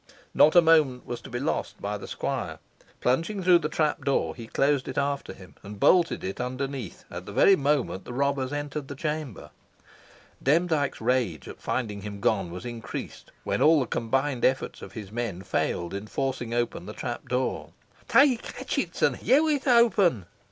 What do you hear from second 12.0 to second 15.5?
him gone was increased, when all the combined efforts of his men